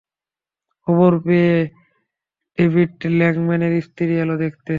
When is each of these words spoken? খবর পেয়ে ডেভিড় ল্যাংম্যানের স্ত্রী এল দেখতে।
খবর 0.87 1.11
পেয়ে 1.25 1.55
ডেভিড় 2.57 2.93
ল্যাংম্যানের 3.19 3.73
স্ত্রী 3.81 4.13
এল 4.17 4.31
দেখতে। 4.37 4.69